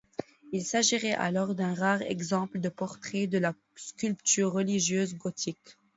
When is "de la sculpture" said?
3.27-4.51